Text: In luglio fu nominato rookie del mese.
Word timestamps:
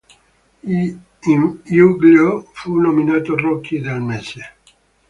In 1.27 1.61
luglio 1.67 2.49
fu 2.53 2.73
nominato 2.79 3.37
rookie 3.37 3.81
del 3.81 4.01
mese. 4.01 4.53